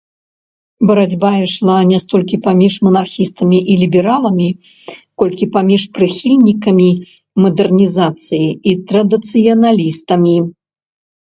Барацьба 0.91 1.29
ішла 1.39 1.75
не 1.89 1.97
столькі 2.03 2.37
паміж 2.47 2.73
манархістамі 2.87 3.59
і 3.73 3.75
лібераламі, 3.81 4.47
колькі 5.23 5.45
паміж 5.59 5.81
прыхільнікамі 5.99 6.89
мадэрнізацыі 7.47 8.49
і 8.73 8.77
традыцыяналістамі. 8.91 10.35